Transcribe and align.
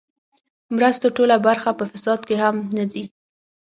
مرستو 0.75 1.07
ټوله 1.15 1.35
برخه 1.47 1.69
په 1.79 1.83
فساد 1.91 2.19
کې 2.27 2.35
هم 2.43 2.55
نه 2.77 2.83
ځي. 2.91 3.03